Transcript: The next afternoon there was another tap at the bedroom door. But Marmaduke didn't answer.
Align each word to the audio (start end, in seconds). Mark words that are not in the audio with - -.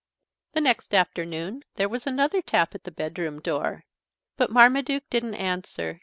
The 0.53 0.61
next 0.61 0.95
afternoon 0.95 1.63
there 1.75 1.87
was 1.87 2.07
another 2.07 2.41
tap 2.41 2.73
at 2.73 2.85
the 2.85 2.89
bedroom 2.91 3.39
door. 3.39 3.85
But 4.35 4.49
Marmaduke 4.49 5.07
didn't 5.11 5.35
answer. 5.35 5.99